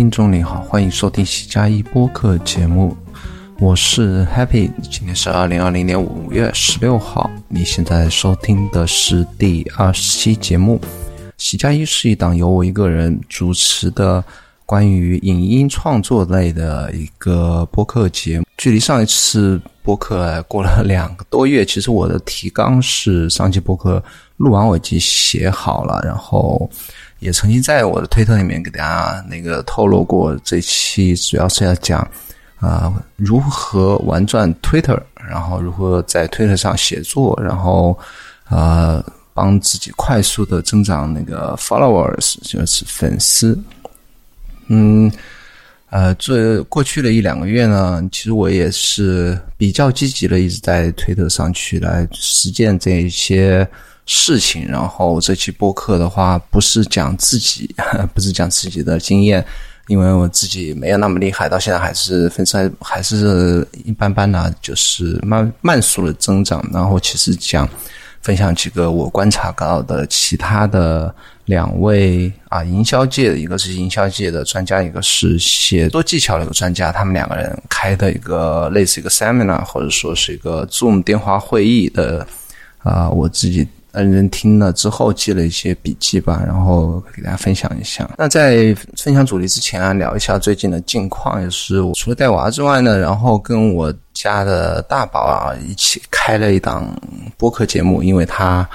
[0.00, 2.96] 听众你好，欢迎收听喜加一播客节目，
[3.58, 10.80] 我是 Happy，今天是二零二零年五月十六号，你现在收听的是第二十期节目。
[11.36, 14.24] 喜加一是一档由我一个人主持的
[14.64, 18.46] 关于影音创作类的一个播客节目。
[18.56, 24.02] 距离上一次播客过了两个多月，其实我的提纲是上期播客
[24.38, 26.70] 录完我已经写好了，然后。
[27.20, 32.00] 也曾经在我的推特里面给大家那个透露过，这期主要是要讲
[32.58, 34.98] 啊如何玩转 Twitter，
[35.28, 37.96] 然后如何在 Twitter 上写作，然后
[38.44, 43.58] 啊帮自己快速的增长那个 followers，就是粉丝。
[44.68, 45.12] 嗯，
[45.90, 53.68] 呃，这过去的一两个月呢，其实我也是比较积极的，一直在推特上去来实践这一些。
[54.06, 57.72] 事情，然后这期播客的话，不是讲自己，
[58.12, 59.44] 不是讲自己的经验，
[59.86, 66.64] 因为我自己没有那么厉害，到现在还是分散，还是一般般的，就是慢慢速的增长。
[66.72, 67.68] 然后其实讲
[68.20, 71.14] 分享几个我观察到的其他的
[71.44, 82.26] 两位啊，营销界的一个是营销界的专家，一个是写作技巧的一个专家，他们两个人开的一个类似一个 seminar 或者说是一个 Zoom 电话会议的
[82.78, 83.68] 啊，我自己。
[83.92, 88.08] 嗯，人听了之后记了一些笔记吧，然后给大家分享一下。
[88.16, 91.42] 那在分享主题之前啊，聊一下最近的近况。
[91.42, 96.94] 也是我除了带娃之外呢，然后跟我家的大宝啊一起开了一档
[97.36, 98.68] 播客节目，因为他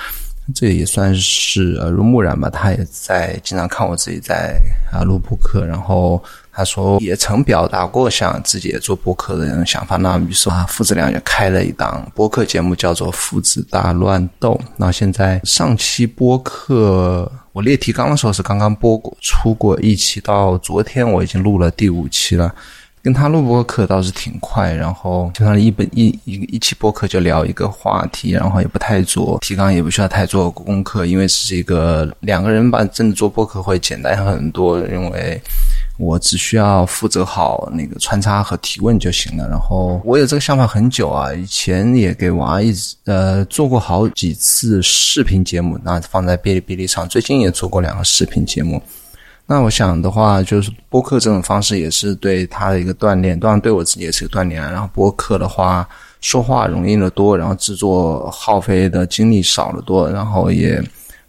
[0.53, 4.59] 这也算是耳濡目染吧，他也在经常看我自己在
[4.91, 6.23] 啊录播客，然后。
[6.55, 14.53] 他说也曾表达过想自己也做播客的想法，那于是啊，父子俩就开了一档播客节目，叫做《父子大乱斗》。
[14.77, 22.55] 那现在上期播客我列提纲的时候是刚刚播过出过一期，到昨天我已经录了第五期了。
[23.03, 35.39] 跟他录播客倒是挺快，然后就他一本一一一期播客就聊一个话题，然后也不太做提纲，也不需要太做功课，因为是一个两个人吧，真的做播客会简单很多，因为。
[35.97, 39.47] 我只需要负责好那个穿插和提问就行了。
[39.47, 47.07] 然后我有这个想法很久啊，以前也给娃一直呃做过好几次视频节目，那放在哔哩哔哩上。
[47.07, 48.81] 最近也做过两个视频节目。
[49.47, 54.59] 那我想的话，就是播客这种方式也是对他的一个锻炼，当然对我自己也是个锻炼。
[54.59, 55.87] 然后播客的话，
[56.19, 60.83] 说话容易的多，然后制作耗费的精力少得多，然后也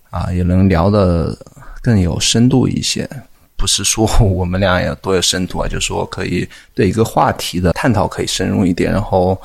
[0.09, 1.37] 啊也能聊得
[1.83, 3.09] 更有深度一些。
[3.57, 8.93] 不是说我们俩有多有深度啊，就是说可以对一个话题的探讨可以深入一点。
[8.93, 9.41] 然后，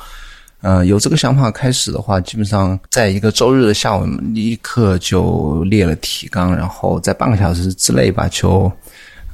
[0.60, 8.70] 嗯，有这个想法开始的话，基本上在一个周日的下午立刻就列了提纲，然后在半个小时之内吧，就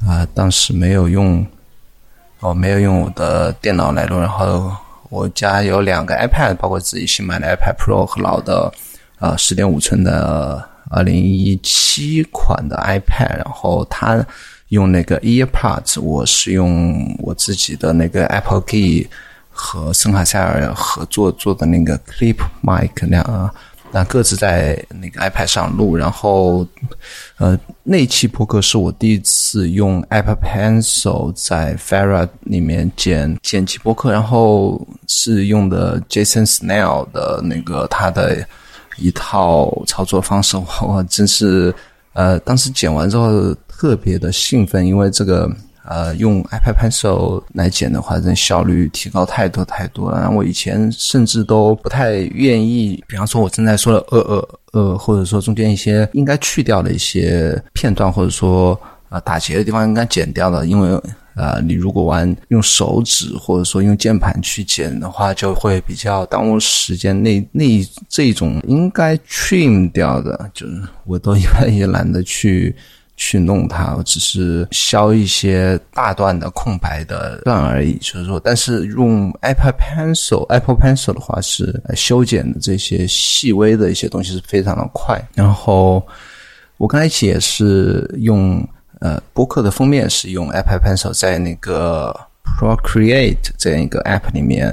[0.06, 1.44] 啊，当时没有用
[2.38, 4.16] 哦，没有用我的电脑来录。
[4.16, 4.72] 然后
[5.10, 8.72] 我家有两个 iPad，包括自己新买的 iPad Pro 和老的
[9.18, 14.24] 呃十点五寸的二零一七款的 iPad，然后它。
[14.68, 19.08] 用那个 EarPods，我是用我自己的那个 Apple Key
[19.48, 23.50] 和森海塞尔合作做的那个 Clip Mic 两，
[23.90, 25.96] 那各自在那个 iPad 上录。
[25.96, 26.66] 然后，
[27.38, 38.46] 呃，那期播客是我第一次用 Apple Pencil 在 Ferra 里面剪剪辑播客，然后是用的 Jason Snell 的那个他的
[38.98, 41.74] 一套操作方式，我真是
[42.12, 43.56] 呃，当时剪完之后。
[43.78, 45.48] 特别的兴奋，因为这个
[45.84, 50.28] 呃，用 iPad Pencil 来剪的话，这效率提高太多太多了。
[50.28, 58.78] 我以前甚至都不太愿意，比方说我正在说的呃呃呃，或者说中间一些应该去掉的一些片段，或者说
[59.08, 61.00] 啊打结的地方应该剪掉的，因为。
[61.38, 67.22] 啊，你如果玩用手指或者说用键盘去剪的话，就会比较耽误时间。
[67.22, 67.64] 那那
[68.08, 72.74] 这种应该 trim 掉的，就是我都一般也懒得去。
[73.20, 77.98] 去弄它，我只是消一些大段的空白的段而已。
[77.98, 85.20] 就是说，但是用 Apple Pencil、Apple Pencil 的话，是修剪的这些细微的一些东西是非常的快。
[85.34, 86.00] 然后
[86.76, 88.66] 我刚才一起也是用
[89.00, 92.14] 呃，播客的封面是用 Apple Pencil 在那个
[92.44, 94.68] Procreate 这样一个 App 里面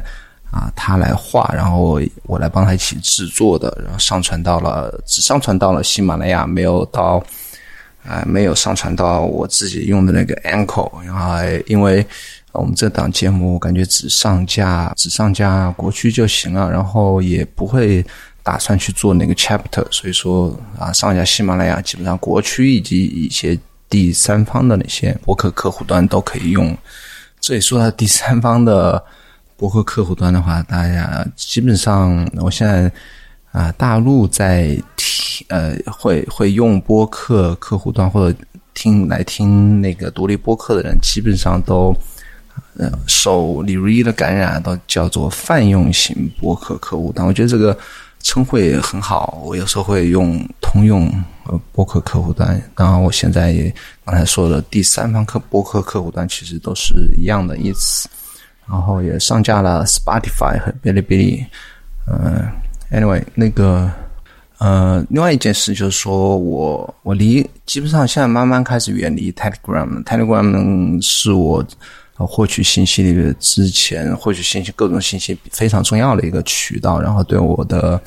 [0.51, 7.23] 啊，他来画，然后我来帮他一起制作的，然后上传到了，只上传到了喜马拉雅，没有到。
[8.07, 12.05] 啊，没有上传到我自己用的那个 Anchor，然后因为
[12.51, 18.05] 我们这档节目感觉只上架只上架国区就行了，然后也不会
[18.43, 23.57] 打算去做那个 Chapter，所以说啊，上架喜马拉雅基本上国区以及一些
[23.89, 26.77] 第三方的那些博客客户端都可以用。
[27.39, 29.03] 这里说到第三方的
[29.57, 32.91] 博客客户端的话，大家基本上我现在
[33.55, 38.37] 啊，大陆在听呃会会用播客客户端或者
[38.73, 41.95] 听来听那个独立播客的人，基本上都
[42.77, 47.25] 呃受李如一的感染，都叫做泛用型播客客户端。
[47.25, 47.77] 我觉得这个。
[48.27, 51.05] 称呼也很好，我有时候会用通用
[51.43, 53.71] 呃播客客户端，然后我现在也
[54.03, 58.09] 刚才说的第三方客播客客户端其实都是一样的意思，
[58.67, 61.45] 然后也上架了 Spotify 和哔哩哔哩，
[62.07, 62.49] 嗯
[62.91, 63.91] ，anyway 那个
[64.57, 71.65] 呃，另外一件事就是说我我离基本上现在慢慢开始远离 Telegram，Telegram 是我。
[72.17, 78.01] 获取信息的之前，获取信息各种信息非常重要的一个渠道，然后对我的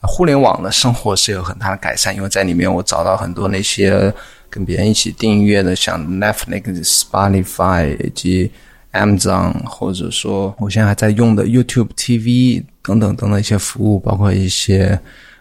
[0.00, 4.10] 互联网的生活是有很大的改善，因为在里面我找到很多那些
[4.48, 8.50] 跟别人一起订阅的，像 Netflix、Spotify 以及
[8.94, 14.98] Amazon，或者说我现在还在用的 YouTube TV 等等等等一些服务，包括一些。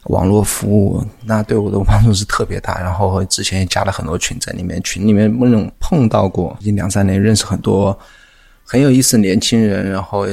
[0.08, 7.98] 网络服务那对我的帮助是特别大，然后之前也加了很多群在里面，群里面那种碰到过，已经两三年认识很多
[8.66, 10.26] 很有意思的年轻人，然后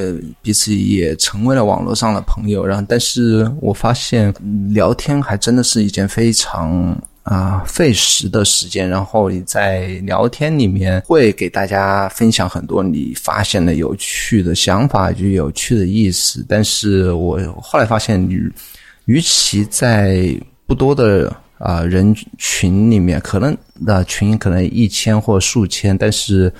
[0.43, 2.67] 彼此也成为了网络上的朋友。
[2.67, 4.35] 然后，但是我发现
[4.71, 8.89] 聊天还真的是一件非常啊费时的时间。
[8.89, 16.45] 然后你在聊天里面会给大家分享很多你发现的有趣的想法，就有趣的意思。
[16.49, 18.37] 但是我后来发现你。
[19.07, 20.33] 与其在
[20.67, 26.53] 不多的啊人群里面，可能的群可能一千或数千，但是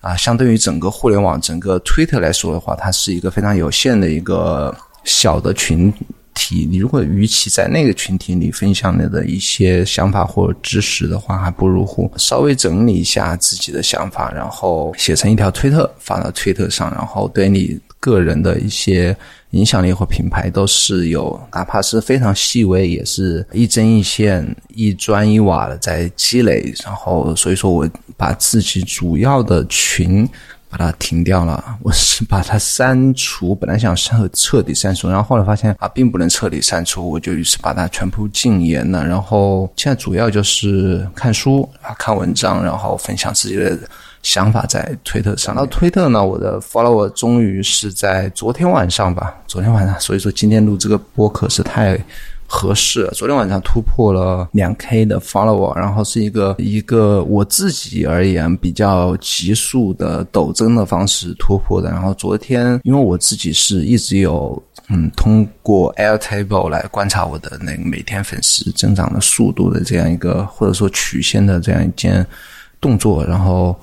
[0.00, 4.74] 啊，相对于整个互联网、整个 Twitter 来说的话，它是一个非常有限的一个
[5.04, 5.92] 小的群
[6.34, 6.66] 体。
[6.70, 19.16] 你如果与其在那个群体里分享你的一些想法或知识的话，还不如稍微整理一下自己的想法，然后写成一条推特发到推特上，然后对你个人的一些。
[19.50, 24.44] 影响力或品牌都是有，哪怕是非常细微，也是一针一线、
[24.74, 26.74] 一砖一瓦的在积累。
[26.84, 30.28] 然后，所以说我把自己主要的群
[30.76, 33.54] 把它停掉了，我是把它删除。
[33.54, 39.06] 本来想彻彻底删除，然后后来发现啊，并不能彻底删除，我就于是把它全部禁言了。
[39.06, 43.78] 然后现在主要就是看书啊、看文章，然后分享自己的。
[44.24, 52.02] 想法在推特上，那推特呢，我的 follower 终于是在昨天晚上吧，昨天晚上，所以说今天录这个播客是太
[52.54, 53.08] 合适。
[53.12, 61.90] 昨天晚上突破了两 K 的 follower，然后是一个一个我自己而言比较急速的陡增的方式突破的。
[61.90, 72.24] 然后昨天，因为我自己是一直有嗯通过 Airtable 来观察我的那个每天粉丝增长的速度的这样一个或者说曲线的这样一件
[72.80, 73.76] 动作，然后。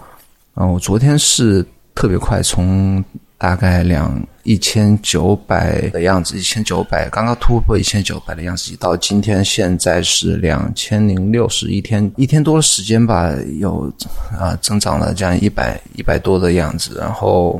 [0.53, 1.65] 啊，我昨天是
[1.95, 3.01] 特别快，从
[3.41, 13.91] 大概两一千九百的样子，一千九百刚刚突破一千九百的样子，到今天现在是两千零六十一天，一天多的时间吧，有
[14.38, 17.59] 啊增长了这样一百一百多的样子，然后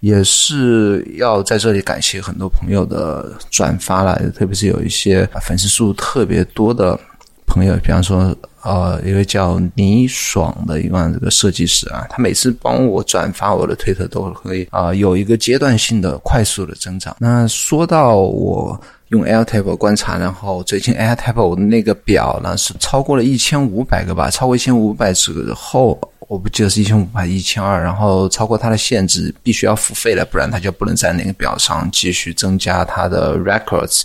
[0.00, 7.00] 也是要在这里感谢很多朋友的转发了，特别是有一些粉丝数特别多的
[7.46, 8.34] 朋友，比方说。
[8.64, 17.16] 呃，一位叫倪爽的一位这个设计师啊，他每次帮我转发我的推特都可以啊，有一个阶段性的快速的增长。
[17.18, 34.02] 那说到我用 Airtable 观察，然后最近 Airtable 那个表呢是超过了一千五百个吧，超过一千五百之后，我不记得是一千五百一千二，然后超过它的限制，必须要付费了，不然它就不能在那个表上继续增加它的 records。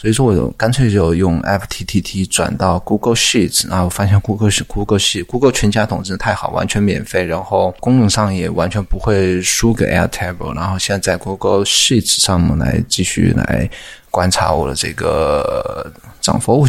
[0.00, 10.54] 所以说，我干脆就用 F T T T 转到 Google Sheets，然后发现 Google 是 Google 系 Google 全家桶真的太好，完全免费，然后功能上也完全不会输给 Airtable。
[10.54, 13.68] 然后现在在 Google Sheets 上面来继续来
[14.10, 15.92] 观察我的这个
[16.22, 16.66] 涨幅。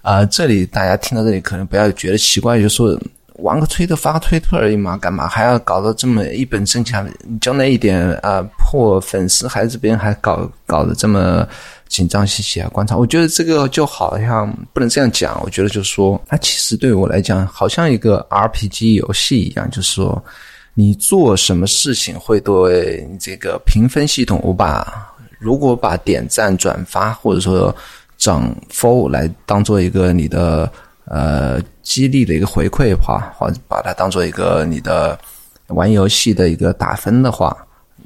[0.00, 3.00] 啊， 这里大家听到这里可能不要觉得奇怪，就说
[3.34, 6.92] 玩个推特发个推特而已嘛，干嘛还要搞得这么一本正经？
[7.40, 11.46] 就那一点啊破粉丝，还是别人还搞搞得这么。
[11.92, 12.66] 紧张兮兮啊！
[12.72, 15.38] 观察，我觉得这个就好像不能这样讲。
[15.44, 20.24] 我觉得就是说，它其实对我来讲，好像一个 RPG 游戏一样，就是说，
[20.72, 25.06] 你做什么事情会对这个评分系统，我把
[25.38, 27.76] 如果把点赞、转发或者说
[28.16, 30.72] 涨 f 来当做一个你的
[31.04, 35.18] 呃激励的一个回馈的话，或者把它当做一个你的
[35.66, 37.54] 玩游戏的一个打分的话。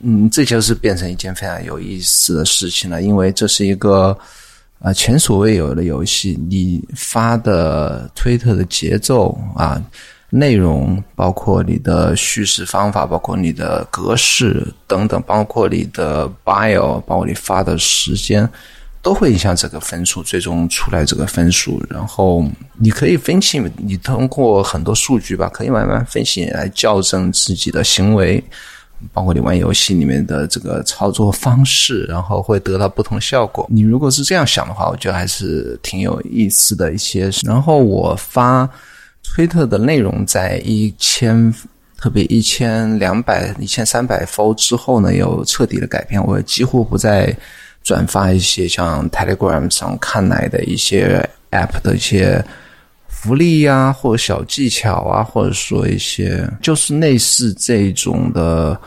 [0.03, 4.17] 嗯，这就是变成一件非常有意思的事情了，因为这是一个
[4.81, 6.39] 啊前所未有的游戏。
[6.49, 9.83] 你发的推特的节奏啊。
[10.29, 18.47] 内容包括你的叙事方法，包括你的格式等等，包括你的 bio，包括你发的时间，
[19.01, 21.81] 都会影响这个分数，最终出来这个分数。
[21.89, 22.45] 然后
[22.77, 28.43] 你可以分析，你通过很多数据吧，可以慢慢分析来校正自己的行为，
[29.13, 33.67] 包括你玩游戏里面的这个操作方式，然后会得到不同效果。
[33.71, 37.31] 你如果是这样想的话，我觉得还是挺有意思的一些。
[37.45, 38.69] 然后我发。
[39.29, 41.53] 推特的内容在一千，
[41.99, 46.25] 特别一千两百、一千三百 f 之后呢，有彻底的改变。
[46.25, 47.37] 我几乎不再
[47.83, 52.43] 转发一些像 Telegram 上看来的一些 App 的一些
[53.17, 58.79] 福利呀，或者小技巧啊，或者说一些就是类似这种的。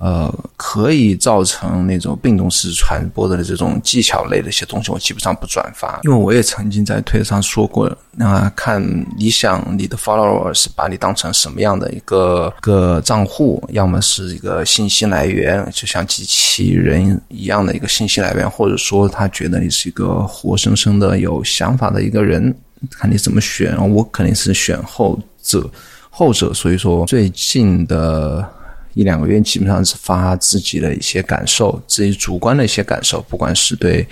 [0.00, 8.80] 呃，可以造成那种病毒式传播的这种技巧类的一些东西，我基本上不转发，因为我也曾经在推特上说过，那看
[9.16, 22.56] 你想你的 followers 把你当成什么样的一个个账户，要么是一个信息来源，就像机器人一样的一个信息来源，或者说他觉得你是一个活生生的有想法的一个人，
[22.90, 23.76] 看你怎么选。
[23.92, 25.70] 我肯定是选后者，
[26.10, 26.52] 后者。
[26.52, 28.48] 所以说最近的。
[28.94, 34.04] 一两个月基本上是发自己的一些感受，自己主观的一些感受，不管是对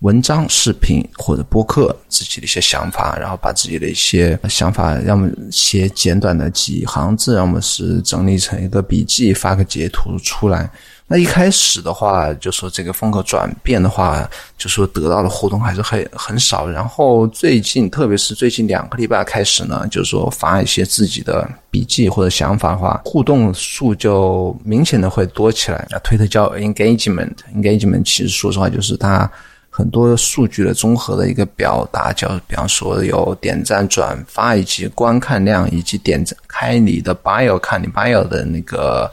[0.00, 10.70] 文章、视频或者播客自己的一些想法，然后把自己的一些想法，要么写简短的几行字，要么是整理成一个笔记，发个截图出来。
[11.08, 16.68] 那一开始的话，就说这个风格转变的话，就说得到的互动还是很很少。
[16.68, 25.86] 然后最近，特别是最近两个礼拜开始呢，就是说发一些自己的笔记或者想法的话，互动数就明显的会多起来。
[25.90, 29.30] 那推特叫 engagement，engagement 其实说实话就是它
[29.70, 39.08] 很多数据的综合的一个表达，叫比方说有点赞、转发以及观看量，以及点开你的 bio 看你 bio 的那个。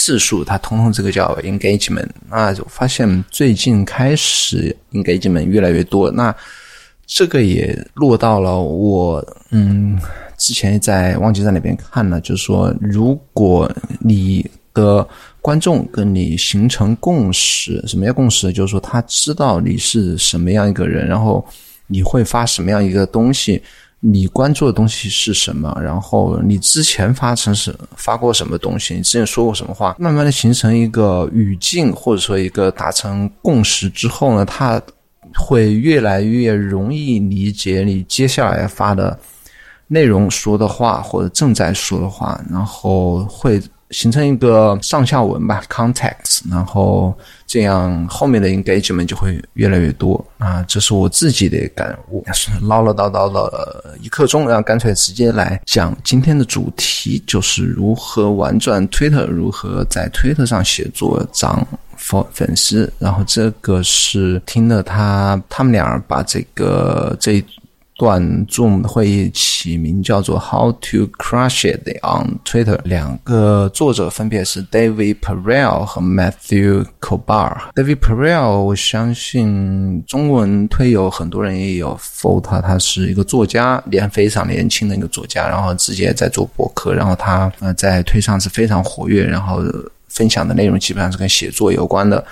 [0.00, 2.08] 次数，它通通这个叫 engagement。
[2.30, 6.10] 那就发现最近开始 engagement 越来越多。
[6.10, 6.34] 那
[7.06, 10.00] 这个也落到了我，嗯，
[10.38, 15.06] 之前在忘记在哪边看了，就是说，如果你的
[15.42, 18.50] 观众跟你形成共识，什么叫共识？
[18.50, 21.46] 就是说，他知道你是什么样一个人，然后
[21.86, 23.62] 你会发什么样一个东西。
[24.00, 25.78] 你关注的东西是什么？
[25.82, 28.94] 然后你之前发生什发过什么东西？
[28.94, 29.94] 你之前说过什么话？
[29.98, 34.80] 慢慢的形成一个语境，或者说一个达成共识之后呢，它
[35.38, 39.18] 会越来越容易理解你接下来发的
[39.86, 43.62] 内容说的话，或者正在说的话，然后会。
[43.90, 47.12] 形成一个上下文吧，context，然后
[47.46, 52.24] 这样后面的 engagement 就会越来越多啊，这是我自己的感悟。
[52.62, 61.66] 唠唠叨叨了一刻钟，然后干脆直接来讲今天的主题，就是如何玩转 Twitter，如何在 Twitter 上写作涨
[61.96, 62.92] 粉粉丝。
[62.98, 67.44] 然后这个是听了他他们俩把这个这。
[68.00, 72.78] 段 Zoom 的会议起名叫做 “How to Crush It on Twitter”。
[72.84, 77.58] 两个作者分别是 David Perel 和 Matthew Kobar。
[77.74, 89.62] David Perel，我相信中文推友很多人也有 follow 他，他是一个作家，年非常年轻的一个作家，然后直接在做博客，然后他呃在推上是非常活跃，然后
[90.08, 92.24] 分享的内容基本上是跟写作有关的。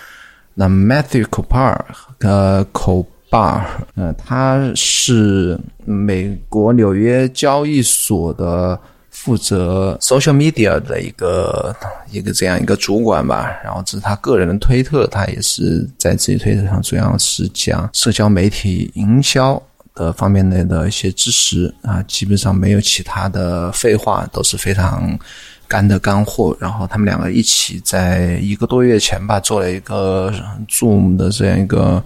[0.55, 1.79] 那 Matthew Kobar，
[2.21, 3.05] 呃，Ko。
[3.30, 3.62] Bar，
[3.94, 8.80] 呃，他是美国纽约交易所的
[9.11, 11.76] 负责 social media 的一个
[12.11, 13.54] 一个这样一个主管吧。
[13.62, 19.62] 然后这是他个人的推特，他也是在自己推特上主要是讲社交媒体营销
[19.94, 25.18] 的方面内的一些知识啊，基本上没有其他的废话，都是非常
[25.66, 26.56] 干的干货。
[26.58, 30.32] 然后他们两个一起在一个多月前吧，做了一个
[30.66, 32.02] Zoom 的这样一个。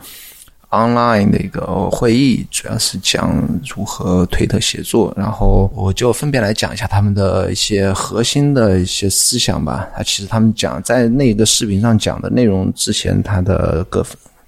[0.73, 9.89] Online 的一个会议，主要是讲如何推特写作，然后我就分别来讲一下他们的一些核心的一些思想吧。
[9.95, 14.05] 啊，其实他们讲在那个视频上讲的内容之前，他的各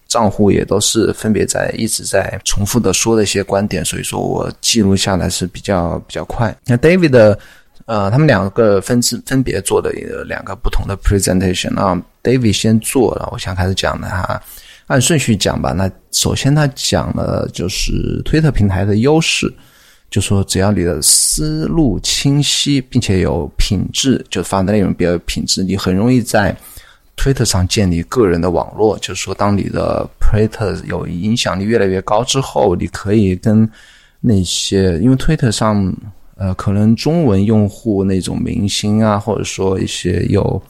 [0.08, 6.56] 账户也都是分别在一直在重复的说的一些观点，所以说我记录下来是比较比较快。
[6.64, 7.38] 那 David，的
[7.84, 9.92] 呃，他们两个分分分别做的
[10.26, 14.40] 两个不同的 presentation 啊，David 先做了，我想开始讲的哈。
[14.86, 15.72] 按顺序讲吧。
[15.72, 19.52] 那首先他讲了就是推特平台的优势，
[20.10, 26.54] 就说只要你的思路清晰，并且有品质，就发的内容比较有品质，你很容易在
[27.16, 33.68] 推特上建立个人的网络，就是说，当你的推特有影响力越来越高之后，你可以跟
[34.20, 35.94] 那些因为推特上
[36.36, 40.60] 呃，可能中文用户那种明星啊，或者说一些有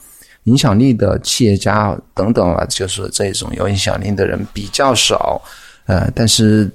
[0.44, 5.40] 影响力的企业家等等啊，就是这种有影响力的人比较少，
[5.86, 6.70] 呃，但是。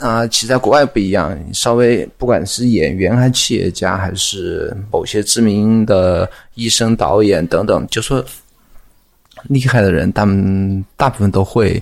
[0.00, 8.22] 啊，其实在国外不一样，稍微不管是演员还是企业家，还是某些知名的医生、导演等等，就说
[9.44, 11.80] 厉害的人，他们大部分都会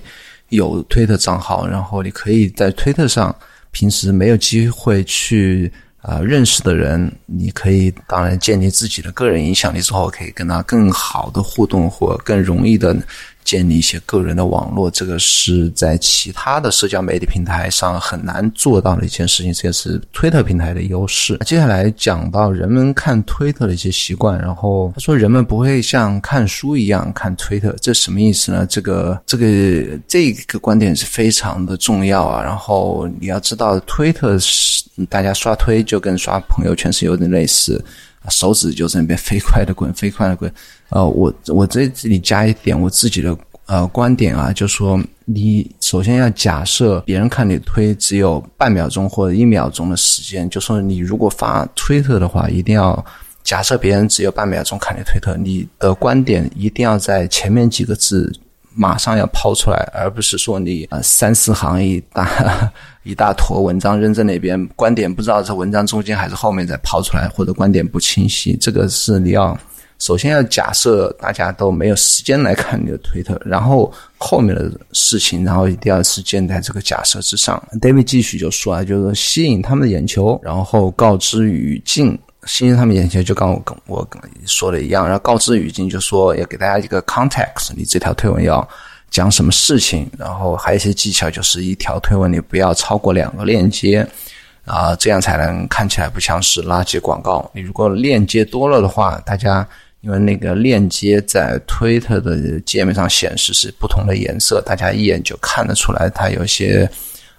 [0.49, 3.35] 有推特账号，然后你可以在推特上，
[3.71, 12.95] 平时没有机会去啊认识的人，你可以当然建立自己的个人影响力之后，可以跟他更好的互动，或更容易的。
[13.43, 21.37] 建立一些个人的网络，这个是在其他的社交媒体平台上很难做到的一件事情，这也是推特平台的优势。
[21.45, 28.65] 接下来讲到人们看推特的一些习惯，然后他说人们不会像看书一样看推特，这什么意思呢？
[28.67, 32.43] 这个这个这个观点是非常的重要啊。
[32.43, 37.83] 然后你要知道，推特是大家刷推就跟刷朋友圈是有点类似。
[38.29, 40.51] 手指就在那边飞快的滚，飞快的滚。
[40.89, 53.03] 呃，我我在这里加一点我自己的呃观点啊，就说你首先要假设别人看你推只有半秒钟或者一秒钟的时间，就说你如果发推特的话，一定要
[53.43, 58.33] 假设别人只有半秒钟看你推特，你的观点一定要在前面几个字。
[58.75, 62.71] 马上要抛出来，而不是说你呃三四行一大
[63.03, 68.57] 一大坨文章扔在那边，观点不知道是文章中间还是后面再抛出来，或者观点不清晰。
[68.57, 69.57] 这个是你要
[69.99, 77.61] 首先要假设大家都没有时间来看你的推特，然后后面的事情，然后一定要是建在这个假设之上。
[77.81, 82.17] David 继续就说啊，就是吸引他们的眼球，然后告知语境。
[82.45, 88.67] 吸引他们眼前，就刚我跟我跟说的一样，然后告知语境就说要给大家一个 context，你这条推文要
[89.09, 94.05] 讲什么事情，然后还有一些技巧，就是一条推文你不要超过两个链接，
[94.65, 97.49] 啊，这样才能看起来不像是垃圾广告。
[97.53, 99.67] 你如果链接多了的话，大家
[100.01, 106.89] 因为那个链接在推特的界面上显示是不同的颜色，大家一眼就看得出来，它有些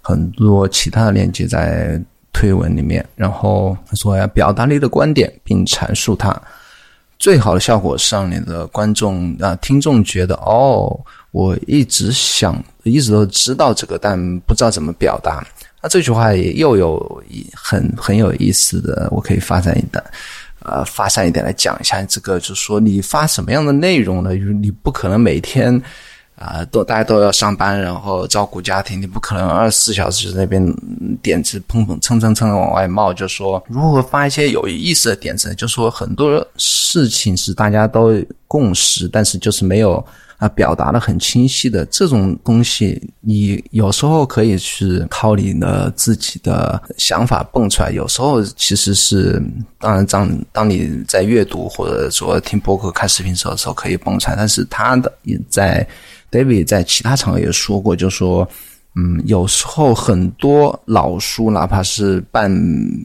[0.00, 2.00] 很多其他的链接在。
[2.34, 6.36] 推文里面，然后说要表达你的观点并阐述它，
[7.18, 10.94] 最好的效果是让你的观众啊听众觉得哦，
[11.30, 15.46] 我一直想一直都知道这个，但不知道怎么表达。
[15.80, 20.02] 那这句话也又有一很很有意思的，我可以发散一点，
[20.64, 24.36] 呃，发散一点来讲一下这个，就是说你发什么样的内容呢？
[24.36, 25.80] 就是你不可能每天。
[26.36, 30.60] 啊，都大家都要上班，然后照顾家庭，你不可能二十四小时那边
[31.22, 33.14] 点子砰砰蹭蹭蹭的往外冒。
[33.14, 40.04] 就说如何发一些有意思的点子，就说很多事情是大家都共识，但是就是没有
[40.38, 49.40] 啊表达的很清晰的这种东西，你有时候可以去靠你的自己的想法蹦出来，有时候其实是
[49.78, 55.86] 当然当当你在阅读或者说听播客、看视频的时候可以蹦出来，但是他的也在。
[56.34, 58.48] David 在其他场合也说过，就说，
[58.96, 62.50] 嗯，有时候很多老书，哪怕是半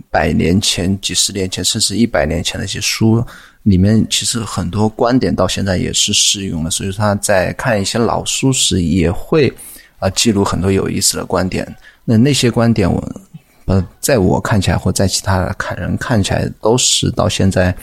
[0.10, 3.24] 百年前、几十年前，甚至一百年前的一些书，
[3.62, 6.72] 里面其实很多观点到现在也是适用的。
[6.72, 9.54] 所以他在看一些老书时，也会
[10.00, 11.76] 啊记录很多有意思的观点。
[12.06, 13.00] 那那些观点，我
[13.66, 17.76] 呃，在我看起来，或在其他看人看起来，都是到现在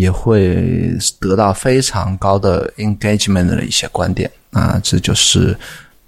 [0.00, 4.30] 也会得到非常高的 engagement 的一些观点。
[4.52, 5.56] 啊，这就是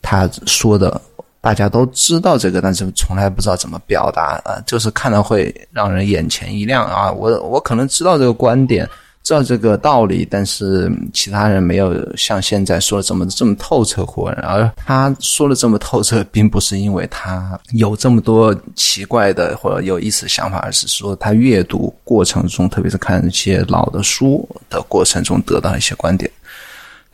[0.00, 1.00] 他说的，
[1.40, 7.12] 大家都知道这个，但是从来不知道怎么表达啊，就是看了会让人眼前一亮啊。
[7.12, 8.88] 我我可能知道这个观点，
[9.22, 26.30] 知道这个道理，但是其他人没有像现在说的这么这么透彻过而他说的这么透彻，并不是因为他有这么多奇怪的或者有意思的想法，而是说他阅读过程中，特别是看一些老的书的过程中得到一些观点。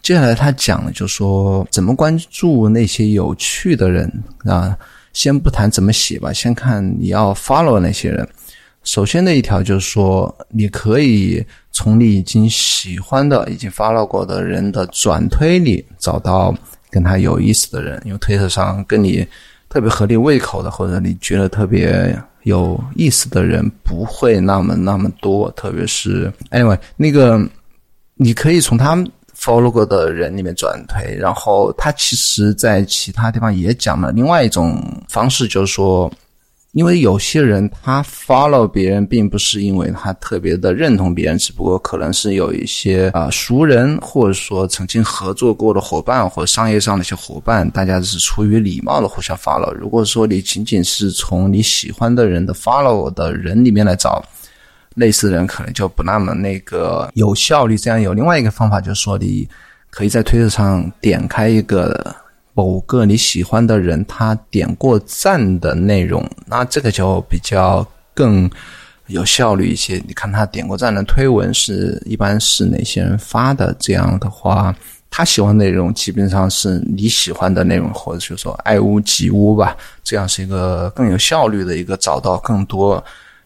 [0.03, 4.11] 接下来他讲了，就说怎么关注那些有趣的人
[4.45, 4.77] 啊。
[5.15, 8.29] 先不谈怎么写吧，先看你要 follow 那些人。
[8.89, 16.57] 首先的一条就是说，你可以从你已经喜欢的、已经 follow 过的人的转推里找到
[16.89, 19.27] 跟他有意思的人，因为推特上跟你
[19.69, 25.51] 特别合你胃口的，或者你觉得特别有意思的人不会那么那么多。
[25.51, 27.39] 特别是 anyway，那个
[28.15, 29.07] 你可以从他们。
[29.39, 36.11] follow 过的人里面转推，然后他其实在其他地方也讲了另外一种方式，就是说，
[36.73, 49.73] 因为有些人他 follow 别人，并不是因为他特别的认同别人，只不过可能是有一些啊熟人，或者说曾经合作过的伙伴，或商业上的一些伙伴，大家是出于礼貌的互相 follow。
[49.73, 54.23] 如果说你仅仅是从你喜欢的人的 follow 的人里面来找
[54.95, 57.79] 类似的人，可能就不那么那个有效率。
[57.79, 59.49] 这样有另外一个方法，就是说你
[59.91, 62.15] 可以在推特上点开一个。
[62.59, 68.51] 某个你喜欢的人，他点过赞的内容，那这个就比较更
[69.07, 70.03] 有效率一些。
[70.09, 73.73] 你看他点过赞的推文是一般是哪些人发的？
[73.79, 74.75] 这样的话，
[75.09, 79.77] 他喜欢内容基本上是你喜欢的内容，或者就说爱屋及乌吧。
[80.03, 83.03] 这样是一个更有效率的一个找到更多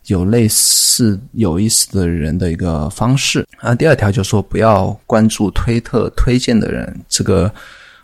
[0.07, 3.47] 有类似有意思的人的一个方式。
[3.59, 7.53] 啊，第二条就说不要关注推特推荐的人，这个。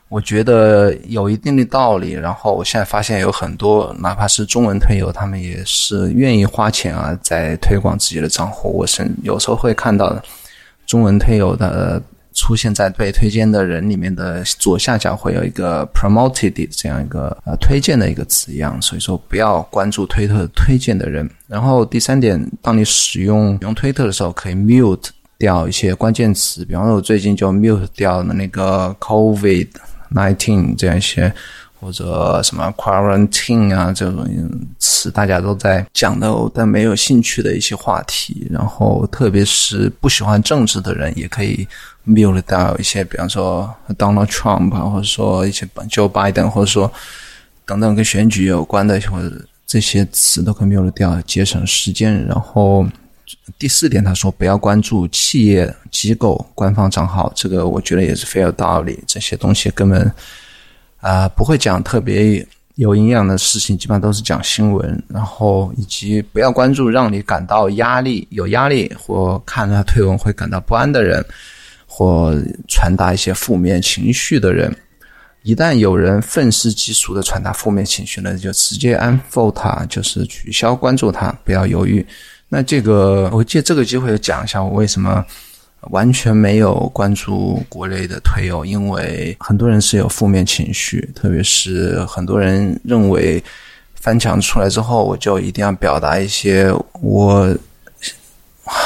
[0.09, 8.71] 我觉得有一定的道理，然后我现在发现有很多，哪怕是中文推友，他们也是愿意花钱啊，在推广自己的账户。
[8.75, 10.19] 我是有时候会看到
[10.87, 21.29] 中文推友的出现在被推荐的人里面的左下角会有一个 promoted 这样一个呃推荐的一个字样，所以说不要关注推特推荐的人。
[21.47, 29.69] 然后第三点，当你使用用推特的时候，可以 mute 掉一些关键词，比方说我最近就 mute 掉了那个 covid。
[30.15, 31.33] Nineteen 这样一些
[31.81, 34.27] 或者什么 quarantine 啊这种
[34.81, 38.49] 词，大家都在讲的，但没有兴趣的一些话题。
[38.51, 41.69] 然后，特别是不喜欢政治的人，也可以
[42.05, 46.93] mute 掉一些，比方说 Donald Trump 或者说一些 Joe Biden，或者说
[47.65, 49.31] 等等跟选举有关的或者
[49.65, 52.27] 这些词都可以 mute 掉，节省时间。
[52.27, 52.85] 然后
[53.59, 55.75] 第四点，他说不要关注企业。
[55.91, 59.03] 机构官方账号，这个我觉得也是非常有道理。
[59.07, 60.11] 这些东西根本
[61.01, 65.03] 啊不会讲特别有营养的事情，基本上都是讲新闻。
[65.09, 71.25] 然后以及不要关注让你感到压力、有压力或看他推文会感到不安的人，
[71.87, 72.33] 或
[72.69, 74.73] 传达一些负面情绪的人。
[75.43, 82.07] 一旦有人愤世嫉俗的传达负面情绪呢，就直接 unfollow 他，就是取消关注他，不要犹豫。
[82.49, 85.25] 那这个我借这个机会讲一下，我为什么。
[85.93, 93.43] 完全没有关注国内的推友，因为很多人是有负面情绪，特别是很多人认为
[93.95, 96.69] 翻墙出来之后，我就一定要表达一些
[97.01, 97.57] 我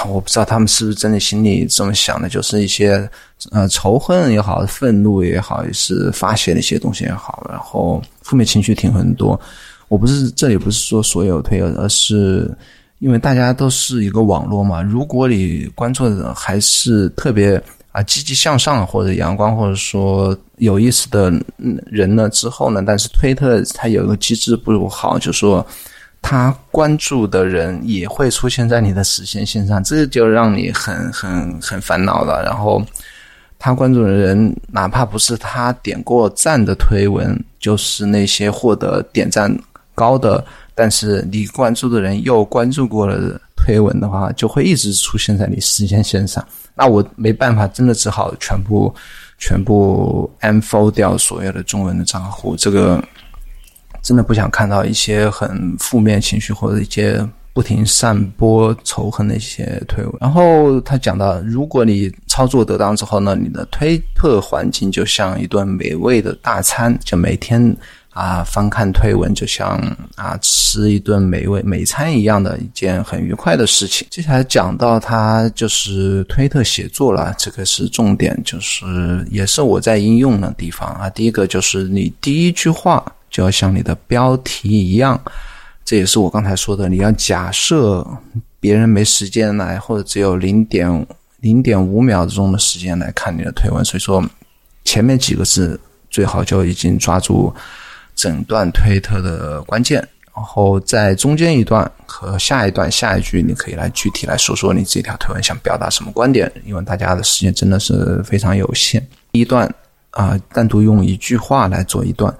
[0.06, 3.08] 我不知道他们是不是真的心里这么想的，就是一些
[3.52, 9.40] 呃仇恨也好，愤怒也好，也是发泄的一些东西也好，然后负面情绪挺很多。
[9.88, 12.54] 我不是这里不是说所有推友，而是。
[13.02, 17.60] 因为大家都是一个网络嘛，如果你关注的还是特别
[17.90, 21.32] 啊积极向上或者阳光或者说有意思的
[21.90, 25.66] 人呢，之后呢，但是推特它有一个机制不好，就说
[26.22, 32.40] 他关注的人也会出现在你的视线线上，这就让你很很很烦恼了。
[32.44, 32.80] 然后
[33.58, 39.52] 他关注的人，哪怕不是他点过赞的推文，就是那些获得点赞
[39.92, 40.44] 高的。
[40.74, 46.44] 但是你关注的人又关注过了推文的话，就会一直出现在你时间线上。
[46.74, 48.92] 那我没办法，真的只好全部
[49.38, 52.56] 全部 unfollow 掉所有的中文的账户。
[52.56, 53.04] 这个
[54.02, 60.14] 真的不想看到一些很负面情绪或者一些不停散播仇恨的一些推文。
[60.18, 67.76] 然后他讲到，如果你操作得当之后呢，你的推特环境就像一顿美味的大餐，就每天。
[68.12, 69.78] 啊，翻看推文就像
[70.16, 74.06] 啊吃一顿美味美餐一样的一件很愉快的事情。
[74.10, 78.84] 接下来讲到他就是推特写作了，这个是重点，就是
[79.30, 81.08] 也是我在应用的地方啊。
[81.08, 85.18] 第一个就是你第一句话就要像你的标题一样，
[85.82, 88.06] 这也是我刚才说的，你要假设
[88.60, 91.06] 别人没时间来，或者只有零点
[91.40, 94.22] 零点五秒钟的时间来看你的推文，所以说
[94.84, 97.50] 前面几个字最好就已经抓住。
[98.14, 99.96] 整段推特的关键，
[100.34, 109.06] 然后在中间一段和下一段下一句，你可以来具体来说说你这条推文想表达什么观点，因为大家的时间真的是非常有限。
[109.32, 109.68] 第一段
[110.10, 112.32] 啊，单独用一句话来做一段，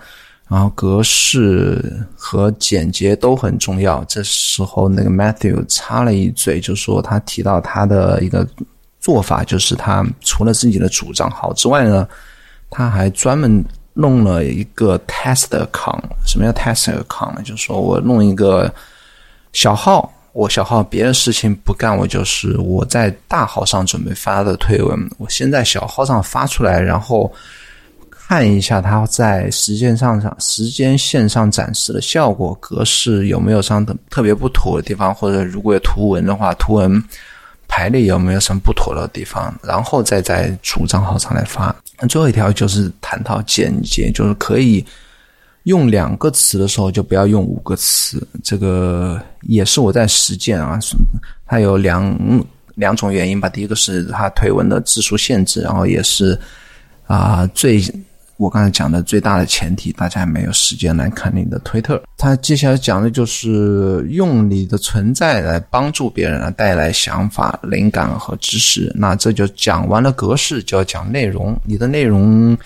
[0.49, 4.05] 然后格式和简洁都很重要。
[4.05, 8.47] 这时候那个 Matthew 插了一嘴，就说他提到他的一个
[9.01, 12.07] 做法，就是他除了自己的主账号之外呢，
[12.71, 13.65] 他还专门。
[13.95, 17.43] 弄了一个 test account，什么叫 test account 呢？
[17.45, 18.73] 就是说我弄一个
[19.53, 27.31] 小号，我小号别的事情不干，我就是我在大号上准备发的推文，我先在小号上发出来，然后
[28.11, 37.05] 看一下它在时间上上时间线上展示的效果格式有没有上的特别不妥的地方，或者如果有图文的话，图文
[37.69, 41.75] 排列有没有什么不妥的地方，然后再在主账号上来发。
[42.09, 44.85] 最后一条就是谈到简洁，就是可以
[45.65, 50.79] 用两个词的时候就不要用五个词，这个也是我在实践啊。
[51.47, 56.39] 它有两两种原因吧，第一个是它推文的字数限制，然后也是
[57.07, 57.83] 啊最。
[58.43, 62.03] 我刚才讲的最大的前提，大家没有时间来看你的推特。
[62.19, 68.93] 他接下来讲的就是用你的存在来帮助别人，来带来想法、灵感和知识。
[68.97, 71.57] 那这就讲完了格式，就要讲内容。
[71.65, 72.59] 你的内容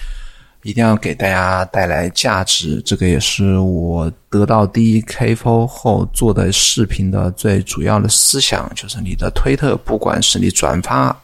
[0.62, 2.80] 一定要给大家带来价值。
[2.82, 11.14] 这个也是我得到第一 KFO 后做的视频的最主要的思想，就是你的推特，不管是你转发。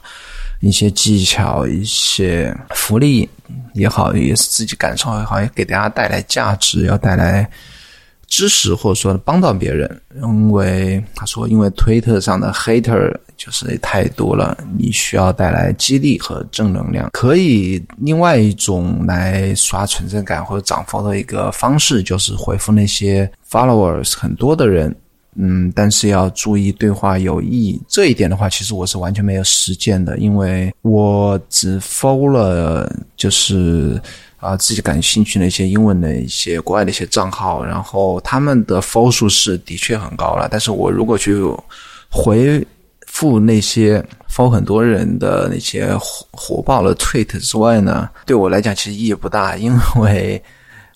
[0.63, 3.29] 一些技巧、一些福利
[3.75, 7.49] 也好，也是自己感受也好，也给大家带来价值，要带来
[8.29, 10.01] 知识，或者说帮到别人。
[10.23, 17.11] 因为他说，因为推特上的 hater 就是太多了，你需要带来激励和正能量。
[17.13, 24.95] 可以另外一种来刷存在感或者涨粉的一个方式，就是回复那些 followers 很多的人。
[25.35, 33.99] 嗯，但是要注意对话有意义这一点的话，其实我是完全没有实践的，因为我只 follow 了就是
[34.41, 41.35] 啊自己感兴趣的一些英文的一些国外的一些账号，然后他们的 follow 数是的确很高了，但是我如果去
[42.11, 42.63] 回
[43.07, 50.43] 复那些 follow 很多人的那些火火爆的 tweet 之外呢，对我来讲其实意义不大，因为。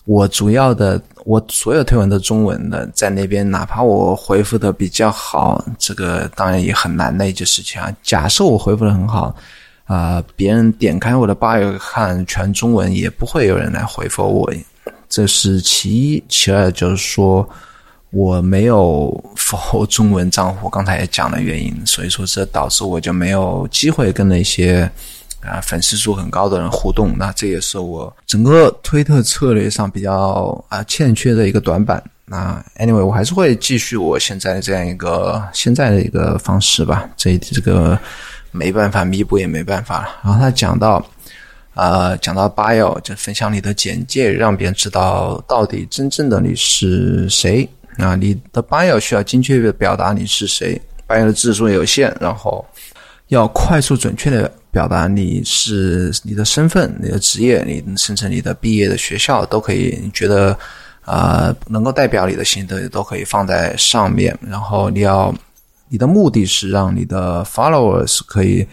[0.07, 7.93] 我主要的，我所有推文都中文的，在那边，哪怕我回复的比较好，这个当然也很难的一件事情啊。
[8.01, 9.35] 假设我回复的很好，
[9.83, 14.49] 啊，别人点开我的 bio 看全中文，也不会有人来回复我，
[15.09, 16.23] 这是其一。
[16.29, 17.45] 其二就是说，
[18.11, 24.89] 我没有否中文账户，刚才也讲了原因，所以说这导致我就没有机会跟那些。
[25.41, 32.03] 啊，粉丝数很高的人互动，那这也是我整个推特策略上比较啊欠缺的一个短板。
[32.25, 37.07] 那 anyway，我还是会继续我现在这样一个现在的一个方式吧。
[37.15, 37.97] 这这个
[38.51, 40.09] 没办法弥补也没办法了。
[40.23, 41.05] 然后他讲到，
[41.75, 47.69] 呃，讲到 bio 就分享你的简介，让别人知道到底真正的你是谁。
[47.97, 52.65] 啊，你的 bio 需要精确的表达你是谁，bio 的字数有限，然后
[53.27, 54.51] 要快速准确的。
[54.77, 59.97] 表达你是你的身份、你的职业、你甚至你的毕业的学校都可以。
[60.03, 60.55] 你觉得
[61.03, 64.37] 啊，能够代表你的心得都可以放在上面。
[64.39, 65.33] 然后你要
[65.89, 68.67] 你的目的是让你的 followers 可以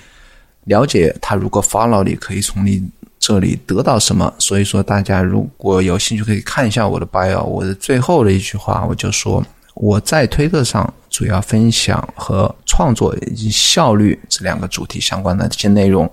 [0.65, 2.87] 了解他如果 follow 你，可以从你
[3.19, 4.31] 这里得到什么。
[4.39, 7.43] 所以说，大家如果有兴趣，可以看一下我的 bio。
[7.45, 9.43] 我的最后的一句话，我就说。
[9.75, 16.11] 我在推特上主要分享和创作以及效率这两个主题相关的这些内容。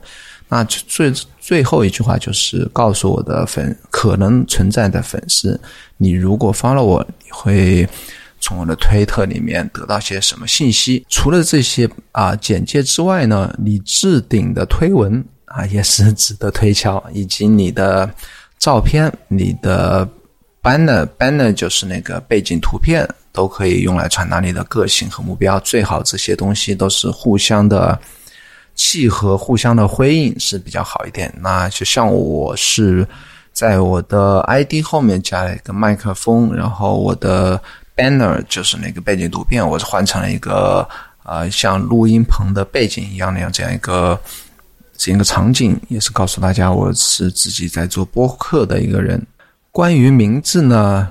[0.47, 5.57] 那最最后一句话就是告诉我的粉可能存在的粉丝，
[5.95, 7.87] 你如果 follow 我，你会
[8.41, 11.05] 从我的推特里面得到些什么信息？
[11.07, 18.13] 除了这些啊简介之外呢，你置顶的推文啊也是值得推敲，以及你的
[18.59, 20.05] 照片、你的
[20.61, 23.07] banner，banner 就是那个背景图片。
[23.31, 27.99] 都可以用来传达你的个性和目标，最好这些东西都是互相的
[28.75, 31.33] 契合、互相的辉映是比较好一点。
[31.39, 33.07] 那就像我是
[33.53, 37.61] 在我的 ID 后面加了一个麦克风，然后我的
[37.95, 40.87] banner 就是那个背景图片，我是换成了一个
[41.23, 44.19] 呃像录音棚的背景一样那样这样一个
[44.97, 49.21] 这样一个场景，也是告诉大家我是自己在做播客的一个人。
[49.71, 51.09] 关于名字呢？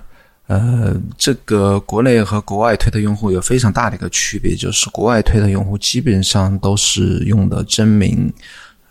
[0.51, 8.33] 呃，这个国内和国外推特用户有非常大的一个区别，就是国外推特用户基本上都是用的真名，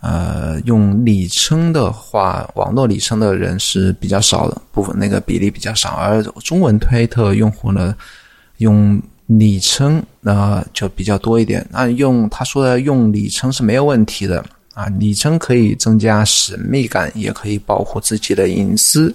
[0.00, 7.94] 呃，用昵称的话，网络昵称的人是比较少的，部分那个比例比较少，而中文推特用户呢，
[8.56, 11.66] 用昵称那就比较多一点。
[11.70, 14.42] 那用他说的用昵称是没有问题的
[14.72, 19.14] 啊，昵称可以增加神秘感，也可以保护自己的隐私。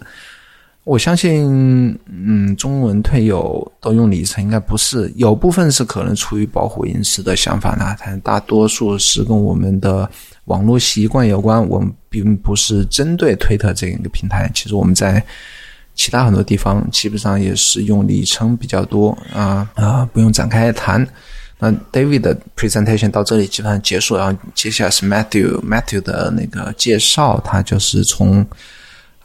[0.86, 10.08] 我相信，嗯，中文退友都用里程，应该不是有部分是可能出于保护隐私的想法呢，但大多数是跟我们的
[10.44, 11.68] 网络习惯有关。
[11.68, 15.22] 我们并不是针对推特这样一个平台，其实我们在
[15.96, 21.06] 其他很多地方基本上也是用里程比较多啊啊，不用展开谈。
[21.58, 28.46] 那 David 的 presentation 到这里基本上结束，然后接下来是 Matthew Matthew 的那个介绍，他就是从。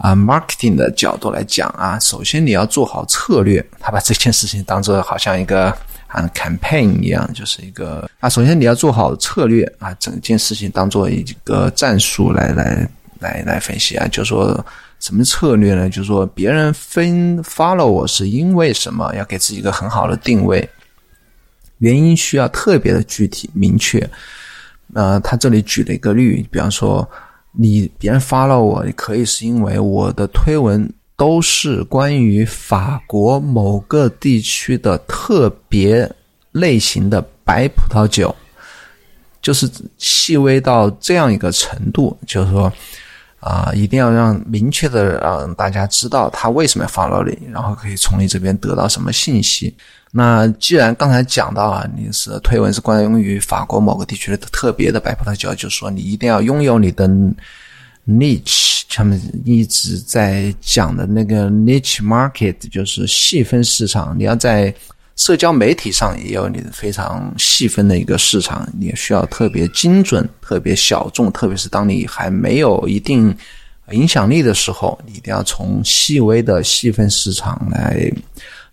[0.00, 3.62] 啊，marketing 的角度来讲啊，首先你要做好策略。
[3.78, 5.66] 他把这件事情当做好像一个
[6.06, 14.08] 啊 campaign 一样，就是一个啊，首先你要做好策略啊，整件事情当做一个战术来来来来分析啊。
[14.08, 14.64] 就说
[15.00, 15.90] 什么策略呢？
[15.90, 19.14] 就是说别人分 follow 我是因为什么？
[19.14, 20.66] 要给自己一个很好的定位，
[21.76, 24.08] 原因需要特别的具体明确。
[24.94, 27.06] 呃，他这里举了一个例，比方说。
[27.52, 36.10] 你别人发了我，你可以是因为我的推文都是关于法国某个地区的特别
[36.52, 38.34] 类型的白葡萄酒，
[39.42, 42.72] 就是细微到这样一个程度，就是说
[43.40, 49.74] 啊，一定要让明确的让大家知道他为什么要发到你，然后可以从你这边得到什么信息。
[50.12, 57.08] 那既然刚才讲到啊，你是推文是关于法国某个地区的特别的白葡萄酒，就是说你一定要拥有你的
[58.08, 64.16] niche，他们一直在讲的那个 niche market，就是细分市场。
[64.18, 64.74] 你要在
[65.14, 73.32] 社交媒体上也有你的非常细分的一个市场，你需要特别精准、特别小众，特别是当你还没有一定
[73.92, 78.12] 影响力的时候，你一定要从细微的细分市场来。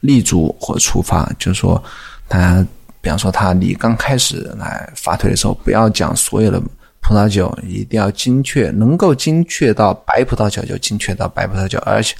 [0.01, 1.81] 立足或出发，就是说，
[2.29, 2.65] 他
[3.01, 6.61] 比方说他你刚开始来发推的时候，不要讲所有的
[7.01, 12.15] 葡萄酒，一定要精确，能够精确到白葡萄酒就精确到白葡萄酒，而且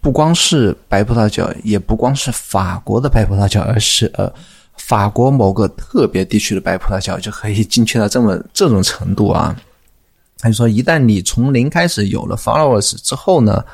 [0.00, 4.32] 不光是白葡萄酒，也不光是法国的白葡萄酒，而是呃
[4.76, 9.56] 法国某个特别地区的白葡萄酒就可以精确到这么这种程度啊。
[10.38, 13.64] 他就说，一旦你从零开始有了 followers 之后呢？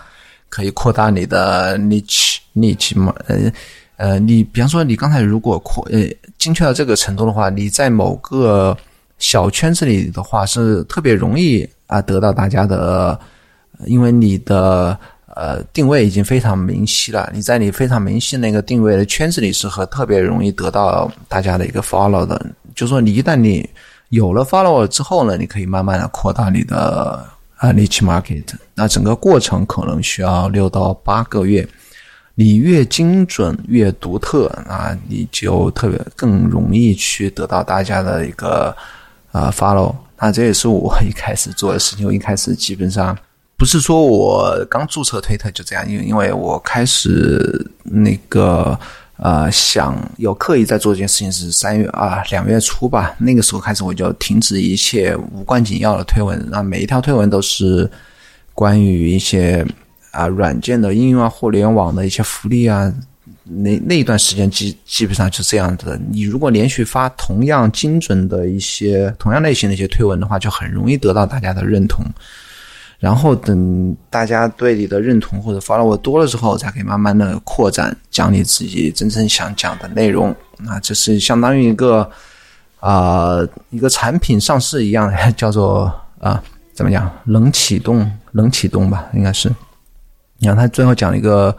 [0.55, 3.13] 可以扩大你的 niche niche 嘛？
[3.27, 3.53] 呃
[3.97, 5.99] 呃，你比方说，你刚才如果扩呃
[6.39, 8.77] 精确到这个程度的话，你在某个
[9.19, 13.19] 小圈子里的话，是特别容易啊得到大家的，
[13.87, 14.97] 因为你的
[15.35, 17.29] 呃定位已经非常明晰了。
[17.35, 22.41] 你在你非常明晰那个定位的圈子里，是和特别容易得到大家的一个 follow 的。
[22.77, 23.69] 就说你一旦你
[24.11, 27.27] 有了 follow 之后呢，你可以慢慢的扩大你的。
[27.57, 31.67] 啊，niche market，那整个过程可能需要六到八个月。
[32.35, 38.77] 你越精准越独特啊，你就特别更容易去得到大家的一个
[39.31, 39.95] 啊 follow。
[40.19, 42.07] 那这也是我一开始做的事情。
[42.07, 43.17] 我一开始基本上
[43.57, 48.79] 不是说我刚注册推特就这样，因为因为我开始那个。
[49.17, 53.15] 呃，想有刻意在做这件事情是三月啊，两月初吧。
[53.19, 57.89] 那个时候开始，我就停止一切无关紧要的推文，那每一条推文都是
[58.53, 59.65] 关于一些
[60.11, 62.93] 啊软件的应用啊、互联网的一些福利啊。
[63.45, 66.01] 那那一段时间基基本上是这样子的。
[66.11, 72.05] 你如果连续发同样精准的一些、同样类型的一些推文的话，就很容易得到大家的认同。
[73.05, 80.35] 然后等大家对你的认同或者 follow 我多了之后，才可以慢慢的扩展，讲你自己真正想讲的内容。
[80.57, 82.11] 那这是相当于一个
[82.81, 89.55] 啊一个产品上市一样，叫做啊怎么讲冷启动冷启动吧，应该是。
[90.39, 91.55] 你看他最后讲了一个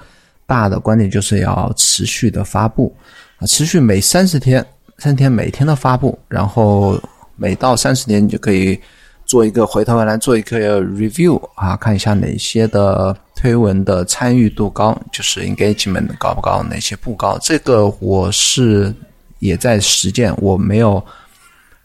[0.47, 2.91] 大的观点，就是要持续的发布
[3.37, 4.65] 啊，持续每三十天，
[4.97, 6.99] 三天每天的发布，然后
[7.35, 8.79] 每到三十天你就可以。
[9.25, 17.37] 做一个回头来做一个 review 啊，看一下哪些的推文的参与度高，就是 engagement 高不高，哪些不高。
[17.41, 18.93] 这个我是
[19.39, 21.03] 也在实践，我没有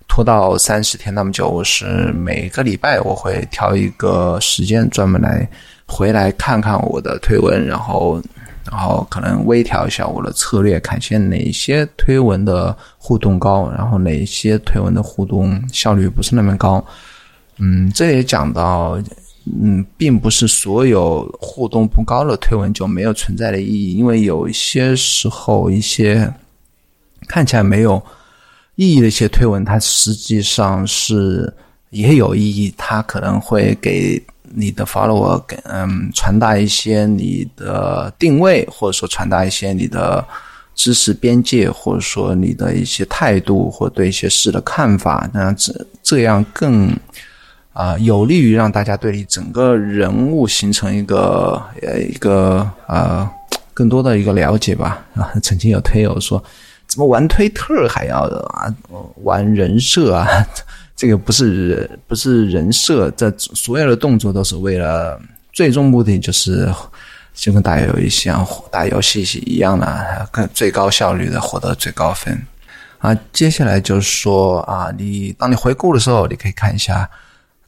[0.07, 5.49] 拖到三十天那么久，我是每个礼拜我会挑一个时间专门来
[5.87, 8.21] 回来看看我的推文，然后
[8.71, 16.85] 然后可能微调一下我的策略，看一下哪些推文的互动高，然后哪些推文的互动效率不是那么高。
[17.63, 18.99] 嗯，这也讲到，
[19.63, 26.33] 嗯，并不是所有互动不高的推文就没有存在的意义，因为有一些时候，一些
[27.29, 28.03] 看起来没有
[28.77, 31.53] 意义的一些推文，它实际上是
[31.91, 34.23] 也有意义，它可能会给
[34.55, 40.27] 你的 follower 给嗯传达一些你的定位，或者说传达一些你的
[40.75, 46.91] 知识边界，或者说你的一些态度或对一些事的看法，那这这样更。
[47.73, 53.29] 啊，有利于让大家对你整个人物形成一个呃一个呃
[53.73, 55.05] 更多的一个了解吧。
[55.15, 56.43] 啊，曾经有推友说，
[56.89, 58.75] 怎么玩推特还要啊
[59.23, 60.27] 玩人设啊？
[60.97, 65.19] 这个不是不是人设，这所有的动作都是为了
[65.53, 66.69] 最终目的，就是
[67.33, 72.37] 就跟打游戏一样打游戏一样的，更最高效率的获得最高分。
[72.99, 77.09] 啊，接下来就是说啊，你当你回顾的时候，你可以看一下。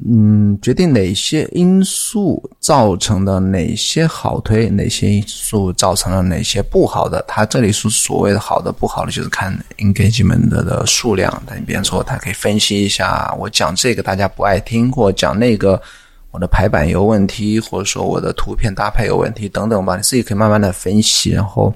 [0.04, 7.24] 嗯，决定哪些因素造成的哪些好推，哪些因素造成了哪些不好的。
[7.28, 11.42] 它这里是所谓的好的、不好的，就是看 engagement 的数量。
[11.46, 15.80] 但比方说，它可以分析一下，我讲这个大家不爱听，或讲那个
[16.32, 19.96] 我的排版有问题，或者说我的图片搭配有问题等等吧。
[19.96, 21.72] 你自己可以慢慢的分析，然后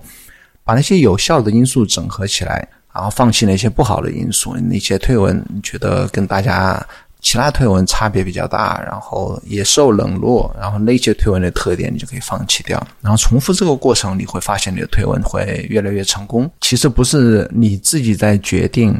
[0.64, 4.56] 把那些有效的因素整合起来，然后放弃那些不好的因素。
[4.56, 6.84] 那些推文你觉得跟大家。
[7.26, 16.48] 其他推文差别比较大，然后也受冷落，然后那些推文的特点你就可以放弃掉，然后重复这个过程，你会发现你的推文会越来越成功。
[16.60, 18.96] 其实不是你自己在决定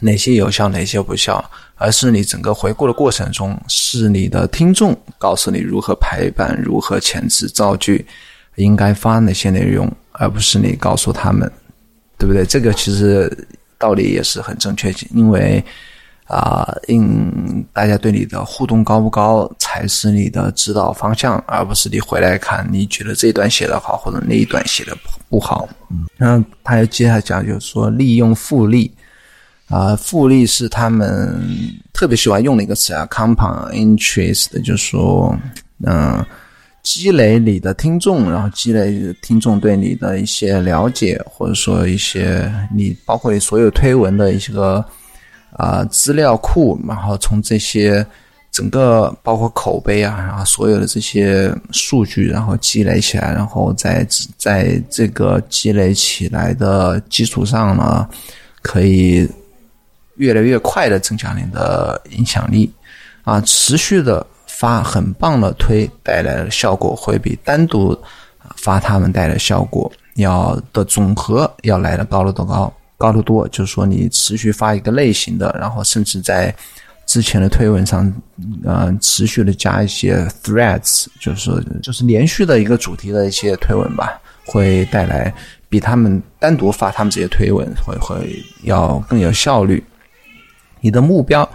[0.00, 8.04] 哪些有效，哪些不效，而是你整个回顾的过程中，是你的听众告诉你如何排版、如何前置造句，
[8.56, 11.48] 应该发哪些内容，而不是你告诉他们，
[12.18, 12.44] 对不对？
[12.44, 13.46] 这个其实
[13.78, 15.64] 道理也是很正确，因为。
[16.26, 24.96] 啊，因大家对你的互动高不高，才是你的指导方向，而不是你回来看你觉得这一段写的好，或者那一段写的
[25.28, 25.68] 不好。
[25.88, 28.92] 嗯，然后他又接下来讲，就是说利用复利，
[29.68, 31.40] 啊，复利是他们
[31.92, 35.32] 特别喜欢用的一个词啊，compound interest，就是说，
[35.84, 36.26] 嗯，
[36.82, 44.84] 积累你的听众，然后积累听众对你的一些了解，或者说一些你包括你所有推文的一些个。
[45.52, 48.04] 啊，资料库，然后从这些
[48.50, 58.08] 整个包括口碑啊，然后所有的这些数据，然后积累起来，然后在在这个积累起来的基础上呢，
[58.62, 59.28] 可以
[60.16, 62.72] 越来越快的增强你的影响力
[63.24, 67.98] 啊，持续的发很棒的推带来的效果，会比单独
[68.56, 72.72] 发他们带来的效果要的总和要来的高得多高。
[72.98, 76.54] 高得多，就是说你持续发一个类型的，然后甚至在
[77.04, 78.10] 之前的推文上，
[78.64, 85.32] 嗯，持续的加一些 threads，就是说就是连续的一个主题的一些推文吧，会带来
[85.68, 89.84] 比他们单独发他们这些推文会会要更有效率。
[90.80, 91.48] 你的目标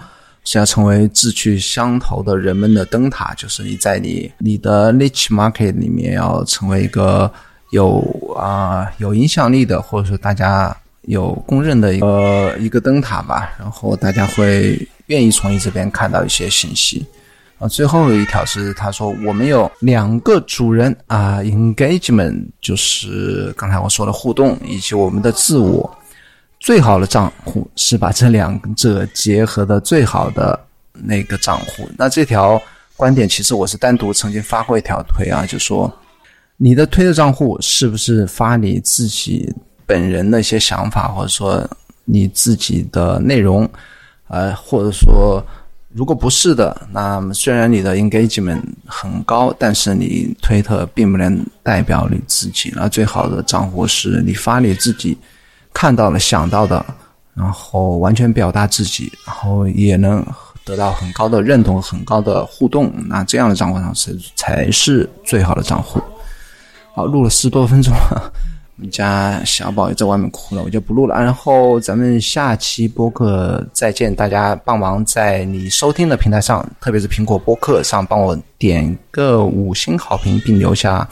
[0.45, 7.29] 是要成为志趣相投的人们的灯塔，就是你在你你的 niche market 里面要成为一个
[7.71, 7.99] 有
[8.37, 10.75] 啊有影响力的，或者说大家。
[11.03, 17.05] 有公认的一个一个灯塔吧，然后大家会愿意从你这边看到一些信息。
[17.57, 25.97] 啊，最后一条是他说我们有两个主人啊，engagement 就是刚才我说的互动以及我们的自我。
[26.59, 30.59] 最好的账户是把这两者结合的最好的
[30.93, 31.89] 那个账户。
[31.97, 32.61] 那这条
[32.95, 35.91] 观点其实我是单独曾经发过一条推啊，就说
[36.57, 39.51] 你的推的账户是不是发你自己？
[39.91, 41.69] 本人的一些想法，或者说
[42.05, 43.69] 你自己的内容，
[44.29, 45.43] 呃，或者说
[45.93, 52.71] 如果不是的，那么虽然你的 engagement 很高，但是你推特并不能代表你自己。
[52.73, 55.17] 那最好的账户是你发你自己
[55.73, 56.85] 看到了、想到的，
[57.33, 60.25] 然后完全表达自己，然后也能
[60.63, 62.89] 得到很高的认同、很高的互动。
[63.09, 66.01] 那这样的账户上是才是最好的账户。
[66.95, 68.31] 好，录了十多分钟了。
[68.81, 71.15] 你家小宝也在外面哭了，我就不录了。
[71.15, 81.07] 然后咱们下期播客再见，大家帮忙在你收听的平台上，特别是苹果播客上，帮我点个五星好评，并留下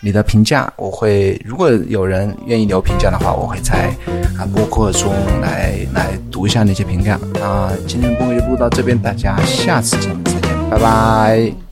[0.00, 0.72] 你的评价。
[0.76, 3.92] 我会如果有人愿意留评价的话，我会在
[4.38, 5.12] 啊播客中
[5.42, 7.18] 来来读一下那些评价。
[7.34, 11.67] 那今天播客就录到这边，大家下次节目再见，拜拜。